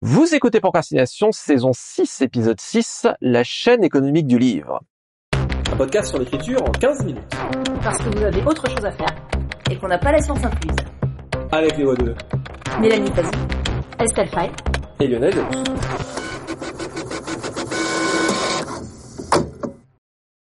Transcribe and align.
Vous 0.00 0.32
écoutez 0.32 0.60
Procrastination, 0.60 1.32
saison 1.32 1.72
6, 1.74 2.22
épisode 2.22 2.60
6, 2.60 3.08
la 3.20 3.42
chaîne 3.42 3.82
économique 3.82 4.28
du 4.28 4.38
livre. 4.38 4.80
Un 5.72 5.76
podcast 5.76 6.10
sur 6.10 6.20
l'écriture 6.20 6.62
en 6.62 6.70
15 6.70 7.04
minutes. 7.04 7.36
Parce 7.82 7.98
que 7.98 8.16
vous 8.16 8.22
avez 8.22 8.40
autre 8.44 8.64
chose 8.70 8.84
à 8.84 8.92
faire 8.92 9.12
et 9.68 9.76
qu'on 9.76 9.88
n'a 9.88 9.98
pas 9.98 10.12
la 10.12 10.20
science 10.20 10.44
incluse. 10.44 10.76
Avec 11.50 11.76
les 11.76 11.82
voix 11.82 11.96
de 11.96 12.14
Mélanie 12.80 13.10
Fazi, 13.10 13.30
Estelle 13.98 14.28
Fay 14.28 14.52
et 15.00 15.08
Lionel 15.08 15.34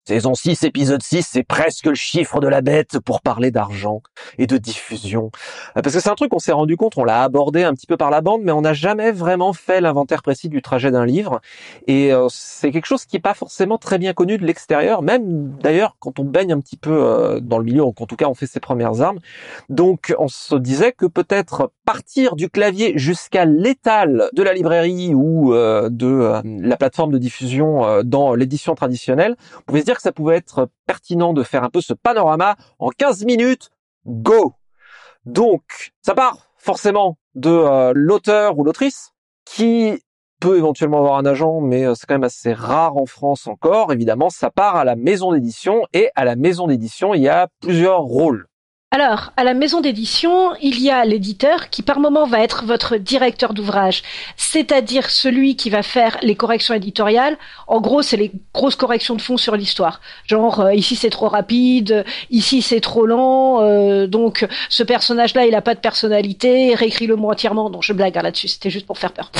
Saison 0.07 0.35
6, 0.35 0.63
épisode 0.63 1.03
6, 1.03 1.27
c'est 1.33 1.43
presque 1.43 1.87
le 1.87 1.93
chiffre 1.93 2.39
de 2.39 2.47
la 2.47 2.61
bête 2.61 2.97
pour 3.01 3.19
parler 3.19 3.51
d'argent 3.51 4.01
et 4.37 4.47
de 4.47 4.57
diffusion. 4.57 5.31
Euh, 5.75 5.81
parce 5.81 5.93
que 5.93 5.99
c'est 5.99 6.07
un 6.07 6.15
truc 6.15 6.31
qu'on 6.31 6.39
s'est 6.39 6.53
rendu 6.53 6.77
compte, 6.77 6.97
on 6.97 7.03
l'a 7.03 7.23
abordé 7.23 7.63
un 7.63 7.73
petit 7.73 7.87
peu 7.87 7.97
par 7.97 8.09
la 8.09 8.21
bande, 8.21 8.41
mais 8.41 8.54
on 8.54 8.61
n'a 8.61 8.71
jamais 8.71 9.11
vraiment 9.11 9.51
fait 9.51 9.81
l'inventaire 9.81 10.23
précis 10.23 10.47
du 10.47 10.61
trajet 10.61 10.91
d'un 10.91 11.05
livre. 11.05 11.41
Et 11.87 12.13
euh, 12.13 12.27
c'est 12.29 12.71
quelque 12.71 12.85
chose 12.85 13.04
qui 13.04 13.18
n'est 13.18 13.21
pas 13.21 13.33
forcément 13.33 13.77
très 13.77 13.97
bien 13.97 14.13
connu 14.13 14.37
de 14.37 14.46
l'extérieur, 14.46 15.01
même 15.01 15.49
d'ailleurs 15.61 15.97
quand 15.99 16.19
on 16.19 16.24
baigne 16.24 16.54
un 16.54 16.61
petit 16.61 16.77
peu 16.77 17.04
euh, 17.04 17.41
dans 17.41 17.57
le 17.57 17.65
milieu, 17.65 17.83
en 17.83 17.91
tout 17.91 18.15
cas 18.15 18.27
on 18.27 18.33
fait 18.33 18.47
ses 18.47 18.61
premières 18.61 19.01
armes. 19.01 19.19
Donc 19.68 20.15
on 20.19 20.29
se 20.29 20.55
disait 20.55 20.93
que 20.93 21.05
peut-être 21.05 21.74
partir 21.87 22.36
du 22.36 22.50
clavier 22.50 22.93
jusqu'à 22.97 23.46
l'étal 23.46 24.29
de 24.33 24.43
la 24.43 24.54
librairie 24.54 25.14
ou 25.15 25.54
de 25.54 26.41
la 26.43 26.75
plateforme 26.77 27.13
de 27.13 27.18
diffusion 27.18 28.04
dans 28.04 28.36
l'édition 28.36 28.75
traditionnelle, 28.75 29.37
on 29.60 29.61
pouvait 29.61 29.79
se 29.79 29.86
dire 29.86 29.96
que 29.96 30.01
ça 30.01 30.11
pouvait 30.11 30.36
être 30.36 30.69
pertinent 30.86 31.32
de 31.33 31.43
faire 31.43 31.63
un 31.63 31.69
peu 31.69 31.79
ce 31.79 31.93
panorama 31.93 32.58
en 32.77 32.89
15 32.89 33.23
minutes. 33.23 33.69
Go 34.05 34.53
Donc, 35.25 35.94
ça 36.02 36.13
part 36.13 36.47
forcément 36.58 37.17
de 37.36 37.50
euh, 37.50 37.94
l'auteur 37.95 38.58
ou 38.58 38.63
l'autrice 38.63 39.11
qui 39.45 40.03
peut 40.39 40.58
éventuellement 40.58 40.99
avoir 40.99 41.17
un 41.17 41.25
agent, 41.25 41.61
mais 41.61 41.85
euh, 41.85 41.94
c'est 41.95 42.05
quand 42.05 42.16
même 42.16 42.23
assez 42.23 42.53
rare 42.53 42.97
en 42.97 43.05
France 43.05 43.47
encore. 43.47 43.93
Évidemment, 43.93 44.30
ça 44.30 44.49
part 44.49 44.75
à 44.75 44.83
la 44.83 44.95
maison 44.95 45.31
d'édition 45.31 45.83
et 45.93 46.09
à 46.15 46.25
la 46.25 46.35
maison 46.35 46.67
d'édition, 46.67 47.13
il 47.13 47.21
y 47.21 47.30
a 47.30 47.47
plusieurs 47.61 48.02
rôles. 48.02 48.47
Alors, 48.89 49.33
à 49.35 49.43
la 49.43 49.53
maison 49.53 49.81
d'édition, 49.81 50.55
il 50.61 50.81
y 50.81 50.89
a 50.89 51.03
l'éditeur 51.03 51.69
qui 51.69 51.81
par 51.81 51.99
moment 51.99 52.25
va 52.25 52.39
être 52.39 52.63
votre 52.63 52.95
directeur 52.95 53.53
d'ouvrage, 53.53 54.02
c'est-à-dire 54.38 55.09
celui 55.09 55.57
qui 55.57 55.69
va 55.69 55.83
faire 55.83 56.17
les 56.21 56.35
corrections 56.35 56.73
éditoriales. 56.73 57.38
En 57.67 57.81
gros, 57.81 58.02
c'est 58.02 58.15
les 58.15 58.31
grosses 58.53 58.77
corrections 58.77 59.15
de 59.15 59.21
fond 59.21 59.35
sur 59.35 59.58
l'histoire. 59.58 59.99
Genre, 60.25 60.61
euh, 60.61 60.73
ici 60.73 60.95
c'est 60.95 61.09
trop 61.09 61.27
rapide, 61.27 62.05
ici 62.31 62.61
c'est 62.61 62.80
trop 62.80 63.05
lent, 63.05 63.61
euh, 63.61 64.08
donc 64.08 64.47
ce 64.69 64.83
personnage-là, 64.83 65.45
il 65.45 65.53
a 65.53 65.61
pas 65.61 65.75
de 65.75 65.81
personnalité, 65.81 66.73
réécris-le 66.73 67.17
moi 67.17 67.33
entièrement. 67.33 67.69
Non, 67.69 67.81
je 67.81 67.91
blague 67.91 68.17
hein, 68.17 68.21
là-dessus, 68.21 68.47
c'était 68.47 68.69
juste 68.69 68.88
pour 68.88 68.99
faire 68.99 69.11
peur. 69.11 69.33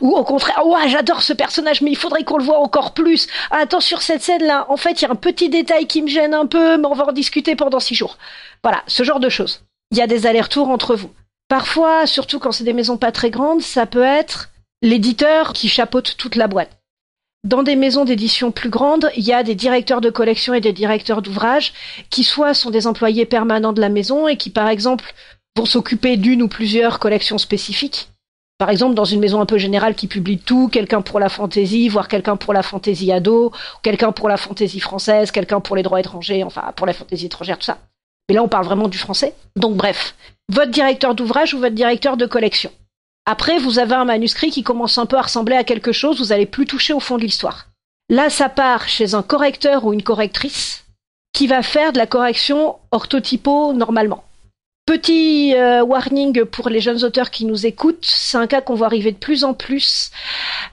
Ou 0.00 0.16
au 0.16 0.24
contraire, 0.24 0.66
ouais, 0.66 0.88
j'adore 0.88 1.22
ce 1.22 1.32
personnage, 1.32 1.80
mais 1.80 1.92
il 1.92 1.96
faudrait 1.96 2.24
qu'on 2.24 2.38
le 2.38 2.44
voit 2.44 2.58
encore 2.58 2.92
plus. 2.92 3.28
Ah, 3.52 3.58
attends, 3.62 3.78
sur 3.78 4.02
cette 4.02 4.22
scène-là, 4.22 4.66
en 4.68 4.76
fait, 4.76 5.00
il 5.00 5.04
y 5.04 5.06
a 5.06 5.12
un 5.12 5.14
petit 5.14 5.48
détail 5.48 5.86
qui 5.86 6.02
me 6.02 6.08
gêne 6.08 6.34
un 6.34 6.46
peu, 6.46 6.76
mais 6.76 6.86
on 6.86 6.94
va 6.94 7.06
en 7.06 7.12
discuter 7.12 7.54
pendant 7.54 7.78
six 7.78 7.94
jours. 7.94 8.18
Voilà, 8.62 8.82
ce 8.86 9.02
genre 9.02 9.20
de 9.20 9.28
choses. 9.28 9.64
Il 9.90 9.98
y 9.98 10.02
a 10.02 10.06
des 10.06 10.26
allers-retours 10.26 10.68
entre 10.68 10.94
vous. 10.94 11.10
Parfois, 11.48 12.06
surtout 12.06 12.38
quand 12.38 12.52
c'est 12.52 12.64
des 12.64 12.72
maisons 12.72 12.96
pas 12.96 13.12
très 13.12 13.30
grandes, 13.30 13.62
ça 13.62 13.86
peut 13.86 14.04
être 14.04 14.50
l'éditeur 14.82 15.52
qui 15.52 15.68
chapeaute 15.68 16.16
toute 16.16 16.36
la 16.36 16.46
boîte. 16.46 16.78
Dans 17.42 17.62
des 17.62 17.74
maisons 17.74 18.04
d'édition 18.04 18.52
plus 18.52 18.68
grandes, 18.68 19.10
il 19.16 19.24
y 19.24 19.32
a 19.32 19.42
des 19.42 19.54
directeurs 19.54 20.02
de 20.02 20.10
collection 20.10 20.52
et 20.52 20.60
des 20.60 20.74
directeurs 20.74 21.22
d'ouvrage 21.22 21.72
qui 22.10 22.22
soit 22.22 22.52
sont 22.52 22.70
des 22.70 22.86
employés 22.86 23.24
permanents 23.24 23.72
de 23.72 23.80
la 23.80 23.88
maison 23.88 24.28
et 24.28 24.36
qui, 24.36 24.50
par 24.50 24.68
exemple, 24.68 25.14
vont 25.56 25.64
s'occuper 25.64 26.18
d'une 26.18 26.42
ou 26.42 26.48
plusieurs 26.48 26.98
collections 26.98 27.38
spécifiques. 27.38 28.10
Par 28.58 28.68
exemple, 28.68 28.94
dans 28.94 29.06
une 29.06 29.20
maison 29.20 29.40
un 29.40 29.46
peu 29.46 29.56
générale 29.56 29.94
qui 29.94 30.06
publie 30.06 30.38
tout, 30.38 30.68
quelqu'un 30.68 31.00
pour 31.00 31.18
la 31.18 31.30
fantaisie, 31.30 31.88
voire 31.88 32.08
quelqu'un 32.08 32.36
pour 32.36 32.52
la 32.52 32.62
fantaisie 32.62 33.10
ado, 33.10 33.52
quelqu'un 33.82 34.12
pour 34.12 34.28
la 34.28 34.36
fantaisie 34.36 34.80
française, 34.80 35.30
quelqu'un 35.30 35.60
pour 35.60 35.76
les 35.76 35.82
droits 35.82 35.98
étrangers, 35.98 36.44
enfin 36.44 36.72
pour 36.76 36.86
la 36.86 36.92
fantaisie 36.92 37.26
étrangère, 37.26 37.58
tout 37.58 37.64
ça. 37.64 37.78
Mais 38.30 38.36
là, 38.36 38.44
on 38.44 38.48
parle 38.48 38.64
vraiment 38.64 38.86
du 38.86 38.96
français. 38.96 39.34
Donc 39.56 39.74
bref, 39.74 40.14
votre 40.48 40.70
directeur 40.70 41.16
d'ouvrage 41.16 41.52
ou 41.52 41.58
votre 41.58 41.74
directeur 41.74 42.16
de 42.16 42.26
collection. 42.26 42.70
Après, 43.26 43.58
vous 43.58 43.80
avez 43.80 43.96
un 43.96 44.04
manuscrit 44.04 44.52
qui 44.52 44.62
commence 44.62 44.98
un 44.98 45.06
peu 45.06 45.16
à 45.16 45.22
ressembler 45.22 45.56
à 45.56 45.64
quelque 45.64 45.90
chose, 45.90 46.20
vous 46.20 46.30
allez 46.30 46.46
plus 46.46 46.64
toucher 46.64 46.92
au 46.92 47.00
fond 47.00 47.16
de 47.16 47.22
l'histoire. 47.22 47.66
Là, 48.08 48.30
ça 48.30 48.48
part 48.48 48.86
chez 48.86 49.14
un 49.14 49.24
correcteur 49.24 49.84
ou 49.84 49.92
une 49.92 50.04
correctrice 50.04 50.84
qui 51.32 51.48
va 51.48 51.64
faire 51.64 51.92
de 51.92 51.98
la 51.98 52.06
correction 52.06 52.76
orthotypo 52.92 53.72
normalement. 53.72 54.22
Petit 54.86 55.56
euh, 55.56 55.82
warning 55.82 56.44
pour 56.44 56.68
les 56.68 56.80
jeunes 56.80 57.02
auteurs 57.02 57.32
qui 57.32 57.46
nous 57.46 57.66
écoutent, 57.66 58.04
c'est 58.04 58.38
un 58.38 58.46
cas 58.46 58.60
qu'on 58.60 58.74
voit 58.76 58.86
arriver 58.86 59.10
de 59.10 59.18
plus 59.18 59.42
en 59.42 59.54
plus. 59.54 60.12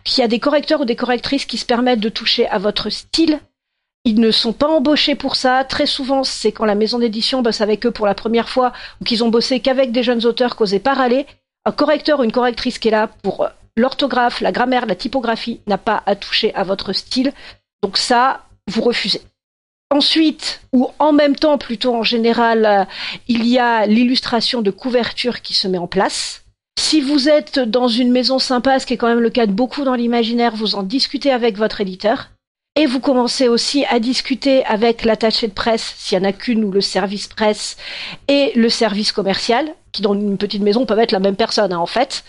Il 0.06 0.20
y 0.20 0.24
a 0.24 0.28
des 0.28 0.40
correcteurs 0.40 0.82
ou 0.82 0.86
des 0.86 0.96
correctrices 0.96 1.46
qui 1.46 1.58
se 1.58 1.66
permettent 1.66 2.02
de 2.02 2.10
toucher 2.10 2.48
à 2.50 2.60
votre 2.60 2.92
style, 2.92 3.40
ils 4.08 4.22
ne 4.22 4.32
sont 4.32 4.54
pas 4.54 4.70
embauchés 4.70 5.16
pour 5.16 5.36
ça. 5.36 5.66
Très 5.66 5.86
souvent, 5.86 6.24
c'est 6.24 6.54
quand 6.54 6.64
la 6.64 6.76
maison 6.76 6.98
d'édition 6.98 7.42
bosse 7.42 7.60
avec 7.60 7.86
eux 7.86 7.92
pour 7.92 8.06
la 8.06 8.16
première 8.16 8.48
fois 8.48 8.72
ou 9.02 9.04
qu'ils 9.04 9.22
ont 9.22 9.28
bossé 9.28 9.60
qu'avec 9.60 9.92
des 9.92 10.02
jeunes 10.02 10.26
auteurs 10.26 10.56
causés 10.56 10.80
par 10.80 11.02
aller. 11.02 11.26
Un 11.66 11.74
correcteur 11.74 12.22
ou 12.22 12.24
une 12.24 12.32
correctrice 12.32 12.80
qui 12.80 12.88
est 12.88 12.92
là 12.92 13.10
pour 13.22 13.44
euh, 13.44 13.50
l'orthographe, 13.76 14.40
la 14.40 14.54
grammaire, 14.54 14.86
la 14.86 14.96
typographie 14.96 15.60
n'a 15.68 15.78
pas 15.78 16.04
à 16.06 16.16
toucher 16.16 16.56
à 16.56 16.64
votre 16.64 16.94
style. 16.94 17.34
Donc 17.84 17.98
ça, 17.98 18.46
vous 18.68 18.82
refusez. 18.82 19.20
Ensuite, 19.92 20.62
ou 20.72 20.88
en 21.00 21.12
même 21.12 21.36
temps 21.36 21.58
plutôt 21.58 21.94
en 21.94 22.04
général, 22.04 22.66
euh, 22.66 22.86
il 23.28 23.46
y 23.46 23.60
a 23.60 23.88
l'illustration 23.88 24.62
de 24.62 24.72
couverture 24.72 25.42
qui 25.42 25.54
se 25.54 25.68
met 25.68 25.80
en 25.80 25.88
place. 25.88 26.46
Si 26.80 27.02
vous 27.02 27.28
êtes 27.28 27.60
dans 27.60 27.90
une 27.90 28.14
maison 28.14 28.40
sympa, 28.40 28.80
ce 28.80 28.86
qui 28.86 28.94
est 28.94 28.98
quand 28.98 29.10
même 29.10 29.20
le 29.20 29.32
cas 29.32 29.48
de 29.48 29.52
beaucoup 29.52 29.84
dans 29.84 29.96
l'imaginaire, 29.96 30.56
vous 30.56 30.76
en 30.76 30.84
discutez 30.84 31.32
avec 31.32 31.58
votre 31.58 31.82
éditeur. 31.82 32.30
Et 32.78 32.86
vous 32.86 33.00
commencez 33.00 33.48
aussi 33.48 33.86
à 33.86 34.00
discuter 34.00 34.64
avec 34.66 35.04
l'attaché 35.04 35.48
de 35.48 35.54
presse, 35.54 35.96
s'il 35.98 36.20
y 36.20 36.22
en 36.22 36.24
a 36.24 36.32
qu'une, 36.32 36.64
ou 36.64 36.72
le 36.72 36.80
service 36.80 37.28
presse, 37.28 37.76
et 38.28 38.52
le 38.56 38.70
service 38.70 39.12
commercial, 39.12 39.74
qui 39.92 40.04
dans 40.04 40.14
une 40.14 40.38
petite 40.38 40.62
maison 40.62 40.86
peuvent 40.86 41.00
être 41.00 41.12
la 41.12 41.20
même 41.20 41.36
personne 41.36 41.74
hein, 41.74 41.80
en 41.80 41.88
fait, 41.88 42.24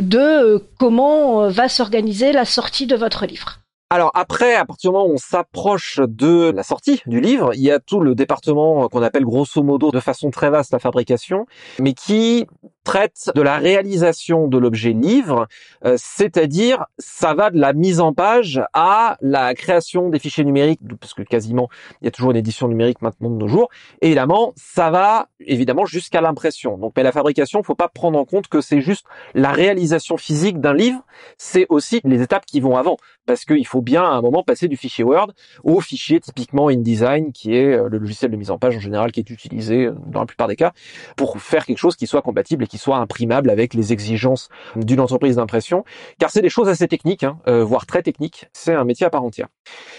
de 0.00 0.18
euh, 0.18 0.58
comment 0.80 1.44
euh, 1.44 1.50
va 1.50 1.68
s'organiser 1.68 2.32
la 2.32 2.44
sortie 2.44 2.88
de 2.88 2.96
votre 2.96 3.26
livre. 3.26 3.60
Alors 3.90 4.10
après, 4.14 4.56
à 4.56 4.64
partir 4.64 4.90
du 4.90 4.96
moment 4.96 5.06
où 5.06 5.14
on 5.14 5.18
s'approche 5.18 6.00
de 6.00 6.50
la 6.50 6.64
sortie 6.64 7.00
du 7.06 7.20
livre, 7.20 7.50
il 7.54 7.60
y 7.60 7.70
a 7.70 7.78
tout 7.78 8.00
le 8.00 8.16
département 8.16 8.88
qu'on 8.88 9.02
appelle 9.02 9.24
grosso 9.24 9.62
modo 9.62 9.92
de 9.92 10.00
façon 10.00 10.30
très 10.30 10.50
vaste 10.50 10.72
la 10.72 10.80
fabrication, 10.80 11.46
mais 11.78 11.92
qui 11.92 12.46
traite 12.84 13.30
de 13.34 13.42
la 13.42 13.58
réalisation 13.58 14.48
de 14.48 14.58
l'objet 14.58 14.92
livre, 14.92 15.46
euh, 15.84 15.96
c'est-à-dire 15.98 16.86
ça 16.98 17.34
va 17.34 17.50
de 17.50 17.58
la 17.58 17.72
mise 17.72 18.00
en 18.00 18.12
page 18.12 18.62
à 18.72 19.16
la 19.20 19.54
création 19.54 20.08
des 20.08 20.18
fichiers 20.18 20.44
numériques, 20.44 20.80
parce 21.00 21.14
que 21.14 21.22
quasiment 21.22 21.68
il 22.00 22.06
y 22.06 22.08
a 22.08 22.10
toujours 22.10 22.30
une 22.30 22.36
édition 22.36 22.68
numérique 22.68 23.02
maintenant 23.02 23.30
de 23.30 23.36
nos 23.36 23.48
jours. 23.48 23.68
Et 24.00 24.08
évidemment, 24.08 24.52
ça 24.56 24.90
va 24.90 25.28
évidemment 25.40 25.86
jusqu'à 25.86 26.20
l'impression. 26.20 26.78
Donc, 26.78 26.92
mais 26.96 27.02
la 27.02 27.12
fabrication, 27.12 27.62
faut 27.62 27.74
pas 27.74 27.88
prendre 27.88 28.18
en 28.18 28.24
compte 28.24 28.48
que 28.48 28.60
c'est 28.60 28.80
juste 28.80 29.06
la 29.34 29.52
réalisation 29.52 30.16
physique 30.16 30.60
d'un 30.60 30.74
livre, 30.74 31.04
c'est 31.38 31.66
aussi 31.68 32.00
les 32.04 32.22
étapes 32.22 32.46
qui 32.46 32.60
vont 32.60 32.76
avant, 32.76 32.96
parce 33.26 33.44
qu'il 33.44 33.66
faut 33.66 33.82
bien 33.82 34.02
à 34.02 34.08
un 34.08 34.20
moment 34.20 34.42
passer 34.42 34.68
du 34.68 34.76
fichier 34.76 35.04
Word 35.04 35.32
au 35.64 35.80
fichier 35.80 36.20
typiquement 36.20 36.68
InDesign, 36.68 37.32
qui 37.32 37.54
est 37.54 37.72
euh, 37.72 37.88
le 37.88 37.98
logiciel 37.98 38.30
de 38.30 38.36
mise 38.36 38.50
en 38.50 38.58
page 38.58 38.76
en 38.76 38.80
général 38.80 39.12
qui 39.12 39.20
est 39.20 39.30
utilisé 39.30 39.86
euh, 39.86 39.94
dans 40.06 40.20
la 40.20 40.26
plupart 40.26 40.48
des 40.48 40.56
cas 40.56 40.72
pour 41.16 41.40
faire 41.40 41.64
quelque 41.66 41.78
chose 41.78 41.96
qui 41.96 42.06
soit 42.06 42.22
compatible 42.22 42.64
et 42.64 42.66
qui 42.72 42.78
soit 42.78 42.96
imprimable 42.96 43.50
avec 43.50 43.74
les 43.74 43.92
exigences 43.92 44.48
d'une 44.76 44.98
entreprise 44.98 45.36
d'impression, 45.36 45.84
car 46.18 46.30
c'est 46.30 46.40
des 46.40 46.48
choses 46.48 46.70
assez 46.70 46.88
techniques, 46.88 47.22
hein, 47.22 47.38
euh, 47.46 47.62
voire 47.62 47.84
très 47.84 48.02
techniques. 48.02 48.48
C'est 48.54 48.72
un 48.72 48.84
métier 48.84 49.04
à 49.04 49.10
part 49.10 49.22
entière. 49.22 49.48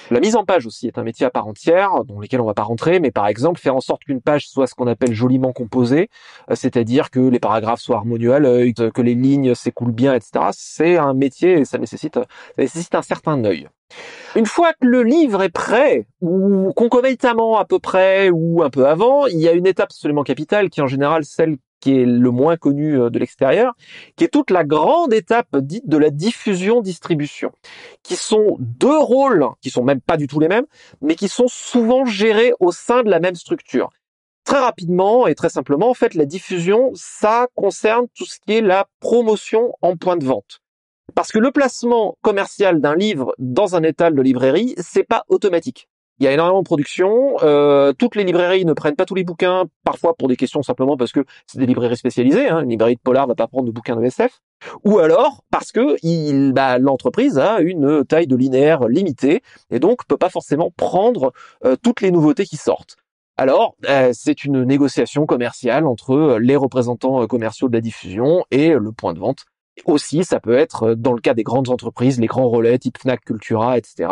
La 0.09 0.19
mise 0.19 0.35
en 0.35 0.43
page 0.43 0.65
aussi 0.65 0.87
est 0.87 0.97
un 0.97 1.03
métier 1.03 1.23
à 1.23 1.29
part 1.29 1.45
entière, 1.45 2.03
dans 2.03 2.19
lequel 2.19 2.41
on 2.41 2.45
va 2.45 2.55
pas 2.55 2.63
rentrer, 2.63 2.99
mais 2.99 3.11
par 3.11 3.27
exemple 3.27 3.59
faire 3.59 3.75
en 3.75 3.79
sorte 3.79 4.05
qu'une 4.05 4.21
page 4.21 4.47
soit 4.47 4.65
ce 4.65 4.73
qu'on 4.73 4.87
appelle 4.87 5.13
joliment 5.13 5.53
composée, 5.53 6.09
c'est-à-dire 6.51 7.11
que 7.11 7.19
les 7.19 7.39
paragraphes 7.39 7.81
soient 7.81 7.97
harmonieux 7.97 8.33
à 8.33 8.39
l'œil, 8.39 8.73
que 8.73 9.01
les 9.03 9.13
lignes 9.13 9.53
s'écoulent 9.53 9.91
bien, 9.91 10.15
etc. 10.15 10.45
C'est 10.53 10.97
un 10.97 11.13
métier 11.13 11.59
et 11.59 11.65
ça 11.65 11.77
nécessite, 11.77 12.15
ça 12.15 12.25
nécessite 12.57 12.95
un 12.95 13.03
certain 13.03 13.45
œil. 13.45 13.69
Une 14.35 14.47
fois 14.47 14.73
que 14.73 14.87
le 14.87 15.03
livre 15.03 15.43
est 15.43 15.49
prêt, 15.49 16.07
ou 16.21 16.73
concomitamment 16.73 17.59
à 17.59 17.65
peu 17.65 17.77
près, 17.77 18.31
ou 18.31 18.63
un 18.63 18.71
peu 18.71 18.87
avant, 18.87 19.27
il 19.27 19.37
y 19.37 19.47
a 19.47 19.51
une 19.51 19.67
étape 19.67 19.91
absolument 19.91 20.23
capitale 20.23 20.71
qui 20.71 20.79
est 20.79 20.83
en 20.83 20.87
général 20.87 21.23
celle 21.23 21.57
qui 21.83 21.99
est 21.99 22.05
le 22.05 22.31
moins 22.31 22.55
connu 22.55 22.97
euh, 22.97 23.09
de 23.09 23.19
l'extérieur, 23.19 23.73
qui 24.15 24.23
est 24.23 24.29
toute 24.29 24.51
la 24.51 24.63
grande 24.63 25.11
étape 25.13 25.57
dite 25.57 25.85
de 25.85 25.97
la 25.97 26.11
diffusion-distribution, 26.11 27.51
qui 28.03 28.15
sont 28.15 28.55
deux 28.59 28.97
rôles, 28.97 29.45
qui 29.59 29.69
sont 29.69 29.83
même 29.83 29.99
pas 29.99 30.15
du 30.15 30.27
tout 30.27 30.39
les 30.39 30.47
mêmes, 30.47 30.65
mais 31.01 31.15
qui 31.15 31.27
sont 31.27 31.49
souvent 31.49 32.05
gérés 32.05 32.53
au 32.61 32.71
sein 32.71 33.03
de 33.03 33.09
la 33.09 33.19
même 33.19 33.35
structure. 33.35 33.89
Très 34.45 34.59
rapidement 34.59 35.27
et 35.27 35.35
très 35.35 35.49
simplement, 35.49 35.89
en 35.89 35.93
fait, 35.93 36.13
la 36.13 36.25
diffusion, 36.25 36.91
ça 36.95 37.47
concerne 37.53 38.05
tout 38.15 38.25
ce 38.25 38.39
qui 38.39 38.53
est 38.53 38.61
la 38.61 38.87
promotion 39.01 39.73
en 39.81 39.97
point 39.97 40.15
de 40.15 40.23
vente. 40.23 40.61
Parce 41.15 41.33
que 41.33 41.39
le 41.39 41.51
placement 41.51 42.17
commercial 42.21 42.79
d'un 42.79 42.95
livre 42.95 43.35
dans 43.39 43.75
un 43.75 43.83
étal 43.83 44.15
de 44.15 44.21
librairie, 44.21 44.73
c'est 44.77 45.03
pas 45.03 45.25
automatique. 45.27 45.89
Il 46.19 46.25
y 46.25 46.27
a 46.27 46.31
énormément 46.31 46.59
de 46.59 46.65
production. 46.65 47.35
Euh, 47.41 47.91
toutes 47.93 48.15
les 48.15 48.23
librairies 48.23 48.65
ne 48.65 48.73
prennent 48.73 48.95
pas 48.95 49.05
tous 49.05 49.15
les 49.15 49.23
bouquins, 49.23 49.65
parfois 49.83 50.15
pour 50.15 50.27
des 50.27 50.35
questions 50.35 50.61
simplement 50.61 50.95
parce 50.95 51.11
que 51.11 51.25
c'est 51.47 51.57
des 51.57 51.65
librairies 51.65 51.97
spécialisées. 51.97 52.47
Hein. 52.47 52.61
Une 52.61 52.69
librairie 52.69 52.95
de 52.95 53.01
polar 53.01 53.27
va 53.27 53.35
pas 53.35 53.47
prendre 53.47 53.65
de 53.65 53.71
bouquins 53.71 53.95
de 53.95 54.03
SF. 54.03 54.39
Ou 54.85 54.99
alors 54.99 55.43
parce 55.49 55.71
que 55.71 56.51
bah, 56.51 56.77
l'entreprise 56.77 57.37
a 57.39 57.59
une 57.59 58.05
taille 58.05 58.27
de 58.27 58.35
linéaire 58.35 58.87
limitée 58.87 59.41
et 59.71 59.79
donc 59.79 60.05
peut 60.07 60.17
pas 60.17 60.29
forcément 60.29 60.71
prendre 60.71 61.33
euh, 61.65 61.75
toutes 61.81 62.01
les 62.01 62.11
nouveautés 62.11 62.45
qui 62.45 62.57
sortent. 62.57 62.95
Alors, 63.35 63.75
euh, 63.89 64.11
c'est 64.13 64.45
une 64.45 64.63
négociation 64.63 65.25
commerciale 65.25 65.87
entre 65.87 66.37
les 66.39 66.55
représentants 66.55 67.25
commerciaux 67.25 67.67
de 67.67 67.73
la 67.73 67.81
diffusion 67.81 68.45
et 68.51 68.73
le 68.73 68.91
point 68.91 69.13
de 69.13 69.19
vente 69.19 69.45
aussi, 69.85 70.23
ça 70.23 70.39
peut 70.39 70.57
être 70.57 70.83
euh, 70.83 70.95
dans 70.95 71.13
le 71.13 71.21
cas 71.21 71.33
des 71.33 71.43
grandes 71.43 71.69
entreprises, 71.69 72.19
les 72.19 72.27
grands 72.27 72.49
relais 72.49 72.77
type 72.77 72.97
Fnac, 72.97 73.23
Cultura, 73.25 73.77
etc. 73.77 74.09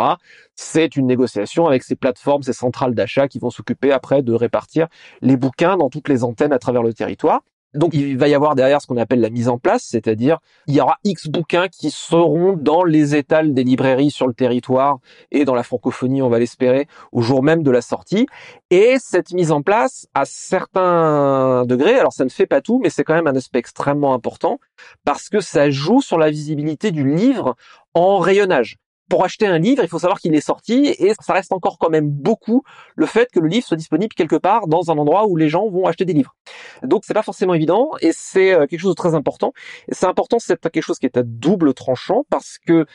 C'est 0.56 0.96
une 0.96 1.08
négociation 1.08 1.68
avec 1.68 1.84
ces 1.84 1.96
plateformes, 1.96 2.44
ces 2.44 2.54
centrales 2.54 2.96
d'achat 2.96 3.28
qui 3.28 3.40
vont 3.40 3.50
s'occuper 3.50 3.92
après 3.92 4.22
de 4.22 4.34
répartir 4.34 4.88
les 5.22 5.38
bouquins 5.38 5.78
dans 5.78 5.90
toutes 5.90 6.10
les 6.10 6.24
antennes 6.24 6.54
à 6.54 6.60
travers 6.60 6.84
le 6.84 6.94
territoire. 6.94 7.42
Donc 7.73 7.94
il 7.94 8.18
va 8.18 8.27
y 8.27 8.33
avoir 8.33 8.56
derrière 8.56 8.81
ce 8.81 8.88
qu'on 8.88 8.97
appelle 8.97 9.21
la 9.21 9.29
mise 9.29 9.47
en 9.47 9.57
place, 9.57 9.83
c'est-à-dire 9.83 10.39
il 10.68 10.75
y 10.75 10.81
aura 10.81 10.97
X 11.03 11.27
bouquins 11.27 11.68
qui 11.69 11.89
seront 11.89 12.53
dans 12.53 12.83
les 12.83 13.15
étals 13.15 13.53
des 13.53 13.63
librairies 13.63 14.12
sur 14.12 14.27
le 14.27 14.33
territoire 14.33 15.00
et 15.31 15.45
dans 15.45 15.56
la 15.56 15.63
francophonie, 15.63 16.21
on 16.21 16.29
va 16.29 16.39
l'espérer, 16.39 16.88
au 17.12 17.21
jour 17.21 17.44
même 17.44 17.63
de 17.63 17.71
la 17.71 17.81
sortie. 17.81 18.27
Et 18.69 18.97
cette 19.00 19.31
mise 19.31 19.51
en 19.51 19.62
place, 19.62 20.07
à 20.13 20.25
certains 20.25 21.65
degrés, 21.65 21.97
alors 21.97 22.13
ça 22.13 22.25
ne 22.25 22.29
fait 22.29 22.45
pas 22.45 22.62
tout, 22.62 22.79
mais 22.83 22.89
c'est 22.89 23.03
quand 23.03 23.13
même 23.13 23.27
un 23.27 23.35
aspect 23.35 23.59
extrêmement 23.59 24.13
important 24.13 24.59
parce 25.06 25.29
que 25.29 25.39
ça 25.39 25.69
joue 25.69 26.01
sur 26.01 26.18
la 26.18 26.29
visibilité 26.29 26.91
du 26.91 27.09
livre 27.09 27.56
en 27.94 28.19
rayonnage 28.19 28.77
pour 29.12 29.25
acheter 29.25 29.46
un 29.46 29.60
livre, 29.60 29.84
il 29.84 29.90
faut 29.90 30.00
savoir 30.00 30.22
qu'il 30.22 30.34
est 30.36 30.40
sorti 30.40 30.96
et 30.98 31.13
ça 31.19 31.34
reste 31.34 31.52
encore 31.52 31.78
quand 31.78 31.90
même 31.90 32.10
beaucoup 32.10 32.63
le 32.96 33.06
fait 33.06 33.30
que 33.30 33.42
le 33.42 33.50
livre 33.50 33.68
soit 33.68 33.75
disponible 33.75 34.16
quelque 34.16 34.38
part 34.38 34.68
dans 34.68 34.90
un 34.90 34.98
endroit 34.98 35.28
où 35.28 35.36
les 35.36 35.50
gens 35.50 35.68
vont 35.68 35.86
acheter 35.86 36.06
des 36.06 36.13
livres. 36.13 36.34
Donc 36.81 37.04
c'est 37.04 37.13
pas 37.13 37.22
forcément 37.22 37.54
évident 37.54 37.90
et 38.00 38.13
c'est 38.13 38.54
euh, 38.54 38.68
quelque 38.68 38.80
chose 38.80 38.92
de 38.92 38.96
très 38.96 39.13
important. 39.13 39.52
C'est 39.92 40.06
important, 40.06 40.40
c'est 40.40 40.58
quelque 40.58 40.81
chose 40.81 40.98
qui 40.98 41.08
est 41.08 41.18
à 41.18 41.24
double 41.24 41.74
tranchant 41.74 42.24
parce 42.30 42.58
que 42.58 42.86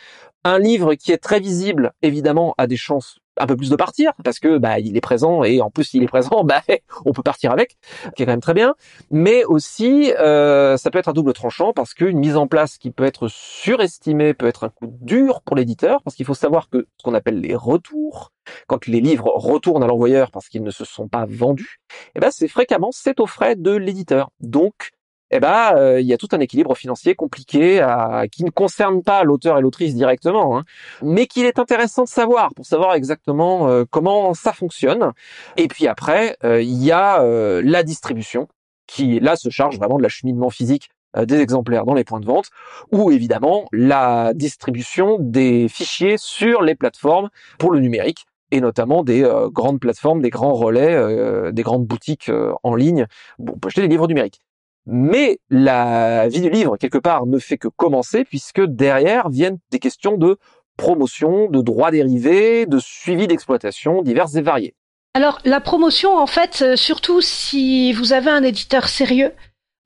un 0.43 0.59
livre 0.59 0.95
qui 0.95 1.13
est 1.13 1.19
très 1.19 1.39
visible, 1.39 1.93
évidemment, 2.01 2.55
a 2.57 2.67
des 2.67 2.79
chances 2.79 3.19
un 3.39 3.47
peu 3.47 3.57
plus 3.57 3.71
de 3.71 3.77
partir 3.77 4.13
parce 4.25 4.39
que 4.39 4.59
bah 4.59 4.79
il 4.79 4.97
est 4.97 5.01
présent 5.01 5.45
et 5.45 5.61
en 5.61 5.71
plus 5.71 5.85
s'il 5.85 6.03
est 6.03 6.09
présent 6.09 6.45
bah 6.45 6.63
on 7.05 7.13
peut 7.13 7.23
partir 7.23 7.53
avec 7.53 7.77
qui 8.15 8.23
est 8.23 8.27
quand 8.27 8.33
même 8.33 8.41
très 8.41 8.55
bien. 8.55 8.75
Mais 9.11 9.45
aussi 9.45 10.13
euh, 10.19 10.77
ça 10.77 10.91
peut 10.91 10.99
être 10.99 11.09
un 11.09 11.13
double 11.13 11.33
tranchant 11.33 11.73
parce 11.73 11.95
qu'une 11.95 12.19
mise 12.19 12.37
en 12.37 12.47
place 12.47 12.79
qui 12.79 12.91
peut 12.91 13.05
être 13.05 13.29
surestimée 13.29 14.35
peut 14.35 14.47
être 14.47 14.65
un 14.65 14.69
coup 14.69 14.89
dur 15.01 15.43
pour 15.43 15.57
l'éditeur 15.57 16.03
parce 16.03 16.17
qu'il 16.17 16.27
faut 16.27 16.35
savoir 16.35 16.69
que 16.69 16.87
ce 16.97 17.03
qu'on 17.03 17.15
appelle 17.15 17.41
les 17.41 17.55
retours 17.55 18.33
quand 18.69 18.87
les 18.87 19.01
livres 19.01 19.33
retournent 19.35 19.83
à 19.83 19.87
l'envoyeur 19.87 20.31
parce 20.31 20.49
qu'ils 20.49 20.63
ne 20.63 20.71
se 20.71 20.85
sont 20.85 21.09
pas 21.09 21.27
vendus 21.29 21.81
eh 22.15 22.21
ben 22.21 22.31
c'est 22.31 22.49
fréquemment 22.49 22.91
c'est 22.93 23.21
aux 23.21 23.27
frais 23.27 23.57
de 23.57 23.73
l'éditeur. 23.73 24.31
Donc 24.41 24.93
eh 25.31 25.41
ben, 25.41 25.75
euh, 25.77 26.01
il 26.01 26.07
y 26.07 26.13
a 26.13 26.19
tout 26.19 26.29
un 26.33 26.41
équilibre 26.41 26.77
financier 26.77 27.15
compliqué 27.17 27.81
à, 27.81 28.27
qui 28.31 28.45
ne 28.45 28.51
concerne 28.51 29.03
pas 29.03 29.25
l'auteur 29.25 29.59
et 29.59 29.61
l'autrice 29.61 29.95
directement, 29.95 30.57
hein, 30.59 30.65
mais 31.03 31.27
qu'il 31.27 31.47
est 31.47 31.59
intéressant 31.59 32.05
de 32.05 32.09
savoir 32.09 32.55
pour 32.55 32.65
savoir 32.65 32.95
exactement 32.95 33.69
euh, 33.69 33.85
comment 33.91 34.35
ça 34.35 34.53
fonctionne. 34.53 35.13
Et 35.57 35.67
puis 35.67 35.89
après, 35.89 36.37
euh, 36.45 36.63
il 36.63 36.83
y 36.83 36.93
a 36.93 37.23
la 37.63 37.83
distribution 37.83 38.49
qui 38.87 39.19
là 39.21 39.37
se 39.37 39.51
charge 39.51 39.79
vraiment 39.79 39.99
de 39.99 40.03
l'acheminement 40.03 40.51
physique 40.51 40.91
des 41.17 41.41
exemplaires 41.41 41.87
dans 41.87 41.95
les 41.95 42.05
points 42.05 42.21
de 42.21 42.27
vente, 42.27 42.51
ou 42.93 43.11
évidemment 43.11 43.67
la 43.73 44.35
distribution 44.35 45.17
des 45.19 45.67
fichiers 45.69 46.17
sur 46.19 46.63
les 46.63 46.75
plateformes 46.75 47.31
pour 47.59 47.71
le 47.73 47.81
numérique 47.81 48.27
et 48.51 48.61
notamment 48.61 49.03
des 49.03 49.27
grandes 49.51 49.81
plateformes, 49.81 50.21
des 50.21 50.31
grands 50.31 50.53
relais, 50.53 51.53
des 51.53 51.63
grandes 51.63 51.87
boutiques 51.87 52.31
en 52.63 52.75
ligne 52.75 53.07
pour 53.39 53.57
acheter 53.67 53.81
des 53.81 53.89
livres 53.89 54.09
numériques. 54.09 54.41
Mais 54.87 55.39
la 55.51 56.29
vie 56.29 56.41
du 56.41 56.51
livre, 56.51 56.77
quelque 56.77 56.99
part, 56.99 57.27
ne 57.27 57.39
fait 57.39 57.59
que 57.59 57.69
commencer, 57.69 58.25
puisque 58.25 58.63
derrière 58.63 59.29
viennent 59.29 59.59
des 59.71 59.81
questions 59.81 60.17
de 60.17 60.39
promotion, 60.77 61.49
de 61.49 61.61
droits 61.61 61.91
dérivés, 61.91 62.67
de 62.67 62.79
suivi 62.79 63.27
d'exploitation 63.27 64.03
diverses 64.03 64.37
et 64.37 64.43
variées. 64.43 64.75
Alors 65.15 65.41
la 65.45 65.61
promotion, 65.61 66.17
en 66.17 66.27
fait, 66.27 66.63
euh, 66.63 66.77
surtout 66.77 67.21
si 67.21 67.93
vous 67.93 68.13
avez 68.13 68.31
un 68.31 68.43
éditeur 68.43 68.89
sérieux, 68.89 69.33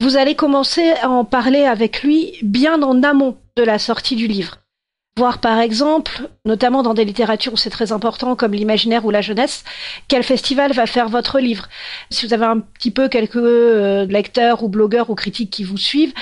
vous 0.00 0.16
allez 0.16 0.34
commencer 0.34 0.92
à 1.02 1.08
en 1.08 1.24
parler 1.24 1.64
avec 1.64 2.02
lui 2.02 2.38
bien 2.42 2.82
en 2.82 3.02
amont 3.02 3.36
de 3.56 3.62
la 3.62 3.78
sortie 3.78 4.16
du 4.16 4.26
livre. 4.26 4.59
Voir 5.20 5.36
par 5.36 5.60
exemple, 5.60 6.30
notamment 6.46 6.82
dans 6.82 6.94
des 6.94 7.04
littératures 7.04 7.52
où 7.52 7.56
c'est 7.58 7.68
très 7.68 7.92
important 7.92 8.36
comme 8.36 8.54
l'imaginaire 8.54 9.04
ou 9.04 9.10
la 9.10 9.20
jeunesse, 9.20 9.64
quel 10.08 10.22
festival 10.22 10.72
va 10.72 10.86
faire 10.86 11.10
votre 11.10 11.40
livre. 11.40 11.68
Si 12.08 12.24
vous 12.24 12.32
avez 12.32 12.46
un 12.46 12.60
petit 12.60 12.90
peu 12.90 13.10
quelques 13.10 13.36
euh, 13.36 14.06
lecteurs 14.06 14.62
ou 14.62 14.70
blogueurs 14.70 15.10
ou 15.10 15.14
critiques 15.14 15.50
qui 15.50 15.62
vous 15.62 15.76
suivent, 15.76 16.14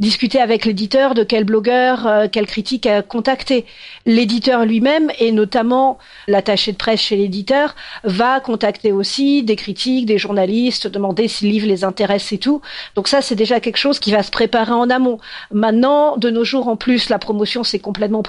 discutez 0.00 0.38
avec 0.38 0.66
l'éditeur 0.66 1.14
de 1.14 1.24
quel 1.24 1.44
blogueur, 1.44 2.06
euh, 2.06 2.26
quel 2.30 2.44
critique 2.44 2.84
a 2.84 3.00
contacté. 3.00 3.64
L'éditeur 4.04 4.66
lui-même 4.66 5.10
et 5.18 5.32
notamment 5.32 5.96
l'attaché 6.28 6.72
de 6.72 6.76
presse 6.76 7.00
chez 7.00 7.16
l'éditeur 7.16 7.74
va 8.04 8.38
contacter 8.40 8.92
aussi 8.92 9.42
des 9.42 9.56
critiques, 9.56 10.04
des 10.04 10.18
journalistes, 10.18 10.88
demander 10.88 11.26
si 11.26 11.46
le 11.46 11.52
livre 11.52 11.68
les 11.68 11.84
intéresse 11.84 12.30
et 12.34 12.38
tout. 12.38 12.60
Donc 12.96 13.08
ça 13.08 13.22
c'est 13.22 13.34
déjà 13.34 13.60
quelque 13.60 13.78
chose 13.78 13.98
qui 13.98 14.12
va 14.12 14.22
se 14.22 14.30
préparer 14.30 14.72
en 14.72 14.90
amont. 14.90 15.18
Maintenant, 15.52 16.18
de 16.18 16.28
nos 16.28 16.44
jours 16.44 16.68
en 16.68 16.76
plus, 16.76 17.08
la 17.08 17.18
promotion 17.18 17.64
c'est 17.64 17.78
complètement 17.78 18.22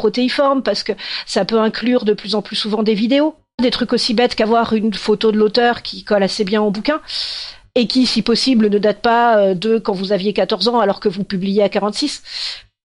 parce 0.63 0.83
que 0.83 0.93
ça 1.25 1.45
peut 1.45 1.59
inclure 1.59 2.05
de 2.05 2.13
plus 2.13 2.35
en 2.35 2.41
plus 2.41 2.55
souvent 2.55 2.83
des 2.83 2.93
vidéos, 2.93 3.35
des 3.61 3.71
trucs 3.71 3.93
aussi 3.93 4.13
bêtes 4.13 4.35
qu'avoir 4.35 4.73
une 4.73 4.93
photo 4.93 5.31
de 5.31 5.37
l'auteur 5.37 5.81
qui 5.81 6.03
colle 6.03 6.23
assez 6.23 6.43
bien 6.43 6.61
au 6.61 6.71
bouquin 6.71 7.01
et 7.75 7.87
qui, 7.87 8.05
si 8.05 8.21
possible, 8.21 8.69
ne 8.69 8.77
date 8.77 9.01
pas 9.01 9.37
euh, 9.37 9.53
de 9.53 9.79
quand 9.79 9.93
vous 9.93 10.11
aviez 10.11 10.33
14 10.33 10.67
ans 10.67 10.79
alors 10.79 10.99
que 10.99 11.09
vous 11.09 11.23
publiez 11.23 11.63
à 11.63 11.69
46, 11.69 12.21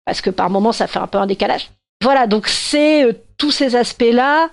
parce 0.06 0.22
que 0.22 0.30
par 0.30 0.50
moment 0.50 0.72
ça 0.72 0.88
fait 0.88 1.00
un 1.00 1.08
peu 1.08 1.18
un 1.18 1.26
décalage. 1.26 1.72
Voilà, 2.04 2.28
donc 2.28 2.48
c'est 2.48 3.04
euh, 3.04 3.14
tous 3.38 3.52
ces 3.52 3.76
aspects-là. 3.76 4.50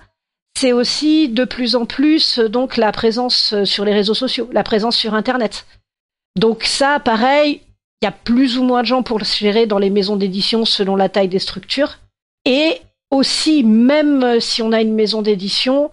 C'est 0.55 0.71
aussi 0.71 1.29
de 1.29 1.45
plus 1.45 1.75
en 1.75 1.85
plus 1.85 2.39
euh, 2.39 2.49
donc 2.49 2.77
la 2.77 2.91
présence 2.91 3.63
sur 3.63 3.85
les 3.85 3.93
réseaux 3.93 4.13
sociaux, 4.13 4.49
la 4.51 4.63
présence 4.63 4.95
sur 4.95 5.13
Internet. 5.13 5.65
Donc 6.35 6.63
ça, 6.63 6.99
pareil, 6.99 7.61
il 8.01 8.05
y 8.05 8.07
a 8.07 8.11
plus 8.11 8.57
ou 8.57 8.63
moins 8.63 8.81
de 8.81 8.87
gens 8.87 9.03
pour 9.03 9.19
le 9.19 9.25
gérer 9.25 9.65
dans 9.67 9.77
les 9.77 9.89
maisons 9.89 10.15
d'édition 10.15 10.65
selon 10.65 10.95
la 10.95 11.09
taille 11.09 11.27
des 11.27 11.39
structures. 11.39 11.99
Et 12.45 12.81
aussi, 13.11 13.63
même 13.63 14.39
si 14.39 14.61
on 14.61 14.71
a 14.71 14.81
une 14.81 14.95
maison 14.95 15.21
d'édition, 15.21 15.91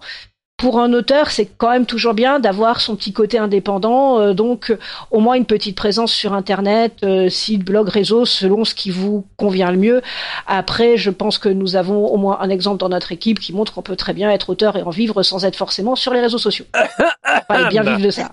pour 0.61 0.79
un 0.79 0.93
auteur, 0.93 1.31
c'est 1.31 1.47
quand 1.47 1.71
même 1.71 1.87
toujours 1.87 2.13
bien 2.13 2.39
d'avoir 2.39 2.81
son 2.81 2.95
petit 2.95 3.13
côté 3.13 3.39
indépendant, 3.39 4.19
euh, 4.19 4.33
donc 4.35 4.71
au 5.09 5.19
moins 5.19 5.33
une 5.33 5.45
petite 5.45 5.75
présence 5.75 6.13
sur 6.13 6.33
Internet, 6.33 6.97
euh, 7.03 7.29
site, 7.29 7.65
blog, 7.65 7.89
réseau, 7.89 8.25
selon 8.25 8.63
ce 8.63 8.75
qui 8.75 8.91
vous 8.91 9.25
convient 9.37 9.71
le 9.71 9.79
mieux. 9.79 10.01
Après, 10.45 10.97
je 10.97 11.09
pense 11.09 11.39
que 11.39 11.49
nous 11.49 11.75
avons 11.75 12.05
au 12.05 12.17
moins 12.17 12.37
un 12.41 12.49
exemple 12.51 12.77
dans 12.77 12.89
notre 12.89 13.11
équipe 13.11 13.39
qui 13.39 13.53
montre 13.53 13.73
qu'on 13.73 13.81
peut 13.81 13.95
très 13.95 14.13
bien 14.13 14.29
être 14.29 14.51
auteur 14.51 14.75
et 14.75 14.83
en 14.83 14.91
vivre 14.91 15.23
sans 15.23 15.45
être 15.45 15.55
forcément 15.55 15.95
sur 15.95 16.13
les 16.13 16.21
réseaux 16.21 16.37
sociaux. 16.37 16.65
Fallait 17.47 17.69
bien 17.69 17.81
vivre 17.81 18.01
de 18.01 18.11
ça. 18.11 18.29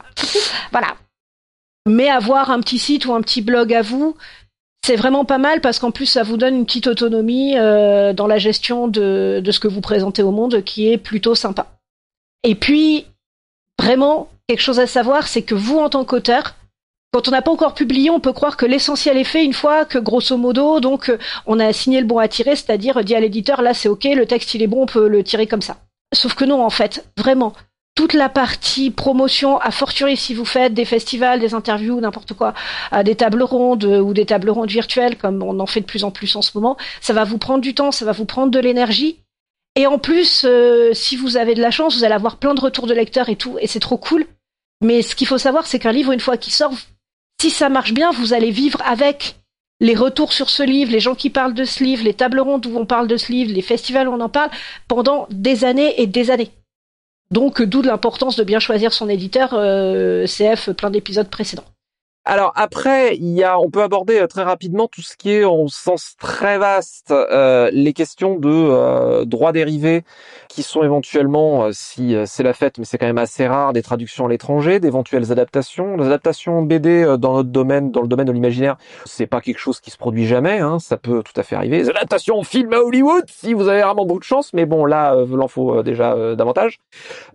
voilà. 0.71 0.89
Mais 1.87 2.11
avoir 2.11 2.51
un 2.51 2.61
petit 2.61 2.79
site 2.79 3.07
ou 3.07 3.15
un 3.15 3.23
petit 3.23 3.41
blog 3.41 3.73
à 3.73 3.81
vous, 3.81 4.15
c'est 4.85 4.97
vraiment 4.97 5.25
pas 5.25 5.39
mal 5.39 5.61
parce 5.61 5.79
qu'en 5.79 5.91
plus 5.91 6.07
ça 6.07 6.23
vous 6.23 6.37
donne 6.37 6.57
une 6.57 6.67
petite 6.67 6.87
autonomie 6.87 7.57
euh, 7.57 8.13
dans 8.13 8.27
la 8.27 8.39
gestion 8.39 8.89
de, 8.89 9.41
de 9.45 9.51
ce 9.51 9.61
que 9.61 9.69
vous 9.69 9.81
présentez 9.81 10.23
au 10.23 10.31
monde 10.31 10.63
qui 10.63 10.91
est 10.91 10.99
plutôt 10.99 11.35
sympa. 11.35 11.79
Et 12.45 12.55
puis, 12.55 13.07
vraiment, 13.79 14.29
quelque 14.47 14.61
chose 14.61 14.81
à 14.81 14.87
savoir, 14.87 15.27
c'est 15.27 15.43
que 15.43 15.55
vous, 15.55 15.79
en 15.79 15.89
tant 15.89 16.05
qu'auteur, 16.05 16.55
quand 17.13 17.27
on 17.27 17.31
n'a 17.31 17.43
pas 17.43 17.51
encore 17.51 17.75
publié, 17.75 18.11
on 18.11 18.21
peut 18.21 18.33
croire 18.33 18.57
que 18.57 18.67
l'essentiel 18.67 19.17
est 19.17 19.25
fait 19.25 19.45
une 19.45 19.53
fois 19.53 19.85
que, 19.85 19.99
grosso 19.99 20.37
modo, 20.37 20.81
donc, 20.81 21.13
on 21.47 21.59
a 21.59 21.73
signé 21.73 22.01
le 22.01 22.07
bon 22.07 22.19
à 22.19 22.29
tirer, 22.29 22.55
c'est-à-dire 22.55 23.03
dit 23.03 23.15
à 23.15 23.21
l'éditeur, 23.21 23.63
là, 23.63 23.75
c'est 23.75 23.89
ok, 23.89 24.05
le 24.05 24.27
texte, 24.27 24.55
il 24.55 24.63
est 24.63 24.67
bon, 24.67 24.83
on 24.83 24.87
peut 24.87 25.09
le 25.09 25.25
tirer 25.25 25.47
comme 25.47 25.63
ça. 25.63 25.79
Sauf 26.15 26.35
que 26.35 26.45
non, 26.45 26.65
en 26.65 26.71
fait, 26.71 27.07
vraiment 27.17 27.55
toute 27.99 28.13
la 28.13 28.29
partie 28.29 28.93
promotion, 28.93 29.59
à 29.59 29.73
fortiori 29.73 30.17
si 30.17 30.33
vous 30.33 30.45
faites 30.45 30.73
des 30.73 30.85
festivals, 30.85 31.41
des 31.41 31.53
interviews, 31.53 32.01
n'importe 32.01 32.33
quoi, 32.33 32.55
des 33.05 33.17
tables 33.17 33.43
rondes 33.43 33.87
ou 33.87 34.15
des 34.15 34.25
tables 34.25 34.51
rondes 34.51 34.71
virtuelles, 34.71 35.19
comme 35.19 35.43
on 35.43 35.59
en 35.59 35.67
fait 35.67 35.81
de 35.81 35.85
plus 35.85 36.05
en 36.05 36.13
plus 36.13 36.37
en 36.37 36.41
ce 36.41 36.53
moment, 36.55 36.77
ça 37.01 37.13
va 37.13 37.25
vous 37.25 37.39
prendre 37.39 37.61
du 37.61 37.75
temps, 37.75 37.91
ça 37.91 38.05
va 38.05 38.13
vous 38.13 38.25
prendre 38.25 38.53
de 38.53 38.61
l'énergie. 38.61 39.19
Et 39.75 39.89
en 39.89 39.99
plus, 39.99 40.45
euh, 40.45 40.95
si 40.95 41.17
vous 41.17 41.37
avez 41.37 41.57
de 41.57 41.61
la 41.61 41.73
chance, 41.73 41.97
vous 41.97 42.05
allez 42.05 42.15
avoir 42.15 42.37
plein 42.37 42.55
de 42.55 42.61
retours 42.61 42.87
de 42.87 42.95
lecteurs 42.95 43.31
et 43.31 43.35
tout, 43.35 43.57
et 43.61 43.67
c'est 43.67 43.81
trop 43.81 43.99
cool. 43.99 44.27
Mais 44.81 45.03
ce 45.03 45.17
qu'il 45.17 45.27
faut 45.27 45.37
savoir, 45.37 45.67
c'est 45.67 45.81
qu'un 45.81 45.91
livre, 45.91 46.13
une 46.13 46.21
fois 46.21 46.37
qu'il 46.37 46.53
sort, 46.53 46.75
si 47.43 47.51
ça 47.51 47.69
marche 47.69 47.95
bien, 47.95 48.13
vous 48.13 48.33
allez 48.33 48.53
vivre 48.53 48.81
avec 48.87 49.41
les 49.81 49.97
retours 49.97 50.33
sur 50.33 50.51
ce 50.51 50.63
livre, 50.63 50.93
les 50.93 51.01
gens 51.01 51.17
qui 51.17 51.31
parlent 51.31 51.53
de 51.53 51.65
ce 51.65 51.83
livre, 51.83 52.05
les 52.05 52.15
tables 52.15 52.39
rondes 52.39 52.65
où 52.67 52.79
on 52.79 52.87
parle 52.87 53.09
de 53.09 53.17
ce 53.17 53.33
livre, 53.33 53.53
les 53.53 53.61
festivals 53.61 54.07
où 54.07 54.13
on 54.13 54.21
en 54.21 54.29
parle, 54.29 54.51
pendant 54.87 55.27
des 55.33 55.65
années 55.65 56.01
et 56.01 56.07
des 56.07 56.31
années. 56.31 56.53
Donc 57.31 57.63
d'où 57.63 57.83
l'importance 57.83 58.37
de 58.37 58.45
bien 58.45 58.59
choisir 58.59 58.93
son 58.93 59.09
éditeur, 59.09 59.51
euh, 59.53 60.27
CF 60.27 60.71
plein 60.71 60.91
d'épisodes 60.91 61.29
précédents. 61.29 61.65
Alors 62.31 62.53
après, 62.57 63.17
il 63.17 63.31
y 63.31 63.43
a, 63.43 63.59
on 63.59 63.71
peut 63.71 63.83
aborder 63.83 64.19
euh, 64.19 64.27
très 64.27 64.43
rapidement 64.43 64.87
tout 64.87 65.01
ce 65.01 65.17
qui 65.17 65.31
est 65.31 65.45
en 65.47 65.67
sens 65.67 66.15
très 66.19 66.59
vaste, 66.59 67.11
euh, 67.11 67.71
les 67.73 67.95
questions 67.95 68.37
de 68.37 68.51
euh, 68.51 69.25
droits 69.25 69.53
dérivés 69.53 70.05
qui 70.49 70.63
sont 70.63 70.83
éventuellement, 70.83 71.65
euh, 71.65 71.71
si 71.73 72.15
euh, 72.15 72.25
c'est 72.27 72.43
la 72.43 72.53
fête, 72.53 72.77
mais 72.77 72.85
c'est 72.85 72.99
quand 72.99 73.07
même 73.07 73.17
assez 73.17 73.47
rare, 73.47 73.73
des 73.73 73.81
traductions 73.81 74.27
à 74.27 74.29
l'étranger, 74.29 74.79
d'éventuelles 74.79 75.33
adaptations. 75.33 75.97
Les 75.97 76.05
adaptations 76.05 76.61
BD 76.61 77.17
dans 77.19 77.33
notre 77.33 77.49
domaine, 77.49 77.93
dans 77.93 78.03
le 78.03 78.09
domaine 78.09 78.27
de 78.27 78.33
l'imaginaire, 78.33 78.77
c'est 79.07 79.27
pas 79.27 79.41
quelque 79.41 79.59
chose 79.59 79.81
qui 79.81 79.91
se 79.91 79.97
produit 79.97 80.27
jamais, 80.27 80.59
hein, 80.59 80.79
ça 80.81 80.99
peut 80.99 81.23
tout 81.23 81.41
à 81.41 81.43
fait 81.43 81.57
arriver. 81.57 81.79
Les 81.79 81.89
adaptations 81.89 82.43
film 82.43 82.75
à 82.75 82.81
Hollywood, 82.81 83.25
si 83.29 83.55
vous 83.55 83.69
avez 83.69 83.81
vraiment 83.81 84.05
beaucoup 84.05 84.21
de 84.21 84.25
chance, 84.25 84.53
mais 84.53 84.67
bon 84.67 84.85
là, 84.85 85.15
euh, 85.15 85.27
il 85.27 85.41
en 85.41 85.49
faut 85.49 85.83
déjà 85.83 86.35
davantage. 86.37 86.79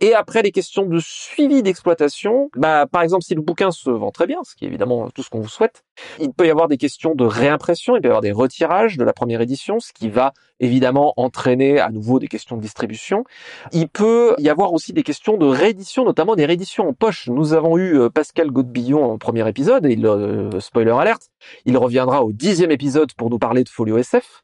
Et 0.02 0.14
après 0.14 0.44
les 0.44 0.52
questions 0.52 0.86
de 0.86 1.00
suivi 1.00 1.64
d'exploitation, 1.64 2.52
bah 2.56 2.86
par 2.86 3.02
exemple 3.02 3.24
si 3.24 3.34
le 3.34 3.42
bouquin 3.42 3.72
se 3.72 3.90
vend 3.90 4.12
très 4.12 4.28
bien, 4.28 4.38
ce 4.44 4.54
qui 4.54 4.66
est 4.66 4.83
tout 5.14 5.24
ce 5.24 5.30
qu'on 5.30 5.42
vous 5.42 5.50
souhaite, 5.50 5.84
il 6.20 6.32
peut 6.32 6.48
y 6.48 6.50
avoir 6.50 6.68
des 6.68 6.78
questions 6.78 7.16
de 7.16 7.26
réimpression, 7.26 7.96
il 7.96 8.02
peut 8.02 8.08
y 8.08 8.12
avoir 8.12 8.22
des 8.22 8.32
retirages 8.32 8.98
de 8.98 9.04
la 9.04 9.14
première 9.14 9.42
édition, 9.42 9.80
ce 9.80 9.94
qui 9.94 10.10
va 10.10 10.34
évidemment 10.60 11.14
entraîner 11.18 11.80
à 11.80 11.90
nouveau 11.90 12.20
des 12.20 12.28
questions 12.28 12.56
de 12.56 12.62
distribution. 12.62 13.26
Il 13.72 13.90
peut 13.90 14.36
y 14.38 14.50
avoir 14.50 14.74
aussi 14.74 14.94
des 14.94 15.04
questions 15.04 15.38
de 15.38 15.46
réédition, 15.46 16.06
notamment 16.06 16.36
des 16.36 16.46
rééditions 16.46 16.88
en 16.88 16.94
poche. 16.94 17.28
Nous 17.28 17.54
avons 17.54 17.78
eu 17.78 18.00
euh, 18.00 18.10
Pascal 18.10 18.50
Godbillon 18.50 19.04
en 19.04 19.18
premier 19.18 19.48
épisode, 19.48 19.86
et 19.86 19.98
euh, 20.04 20.60
spoiler 20.60 20.92
alerte, 20.92 21.30
il 21.66 21.78
reviendra 21.78 22.24
au 22.24 22.32
dixième 22.32 22.72
épisode 22.72 23.14
pour 23.14 23.30
nous 23.30 23.40
parler 23.40 23.64
de 23.64 23.70
Folio 23.70 23.98
SF. 23.98 24.42